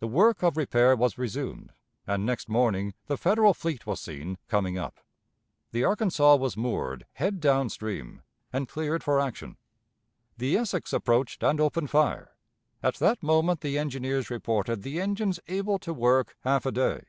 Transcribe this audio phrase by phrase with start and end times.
[0.00, 1.74] The work of repair was resumed,
[2.06, 4.96] and next morning the Federal fleet was seen coming up.
[5.72, 9.58] The Arkansas was moored head down stream and cleared for action.
[10.38, 12.34] The Essex approached and opened fire;
[12.82, 17.02] at that moment the engineers reported the engines able to work half a day.